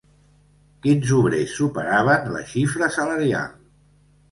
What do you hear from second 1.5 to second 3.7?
superaven la xifra salarial?